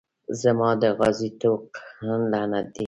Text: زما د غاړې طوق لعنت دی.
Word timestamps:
زما 0.41 0.69
د 0.81 0.83
غاړې 0.97 1.29
طوق 1.41 1.65
لعنت 2.31 2.67
دی. 2.75 2.79